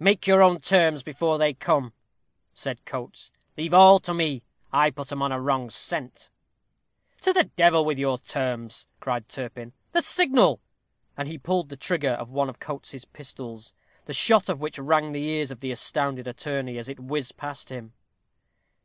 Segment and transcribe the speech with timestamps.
[0.00, 1.92] "Make your own terms before they come,"
[2.52, 3.30] said Coates.
[3.56, 4.42] "Leave all to me.
[4.72, 6.30] I'll put 'em on a wrong scent."
[7.20, 10.58] "To the devil with your terms," cried Turpin; "the signal!"
[11.16, 13.72] And he pulled the trigger of one of Coates's pistols,
[14.06, 17.36] the shot of which rang in the ears of the astounded attorney as it whizzed
[17.36, 17.92] past him.